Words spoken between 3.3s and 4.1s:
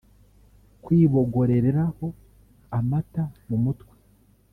mu mutwe